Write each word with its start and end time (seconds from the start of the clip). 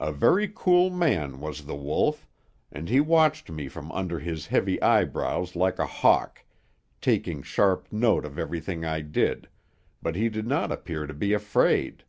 "A 0.00 0.10
very 0.10 0.50
cool 0.52 0.90
man 0.90 1.38
was 1.38 1.64
The 1.66 1.76
Wolf; 1.76 2.26
and 2.72 2.88
he 2.88 2.98
watched 2.98 3.48
me 3.52 3.68
from 3.68 3.92
under 3.92 4.18
his 4.18 4.48
heavy 4.48 4.82
eyebrows 4.82 5.54
like 5.54 5.78
a 5.78 5.86
hawk, 5.86 6.44
taking 7.00 7.40
sharp 7.40 7.92
note 7.92 8.24
of 8.24 8.36
everything 8.36 8.84
I 8.84 9.00
did, 9.00 9.48
but 10.02 10.16
he 10.16 10.28
did 10.28 10.48
not 10.48 10.72
appear 10.72 11.06
to 11.06 11.14
be 11.14 11.32
afraid. 11.34 12.02